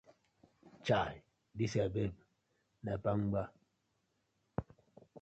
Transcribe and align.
Chai 0.85 1.13
dis 1.57 1.73
yur 1.77 1.89
babe 1.93 2.13
na 2.83 2.91
kpangba. 3.01 3.41